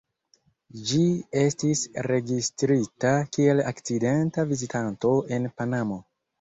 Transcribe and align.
Ĝi 0.91 1.01
estis 1.41 1.83
registrita 2.07 3.13
kiel 3.37 3.63
akcidenta 3.75 4.49
vizitanto 4.55 5.15
en 5.39 5.51
Panamo. 5.59 6.05